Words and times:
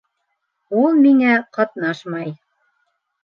Ул 0.83 0.95
миңә 1.01 1.35
ҡатнашмай... 1.57 2.31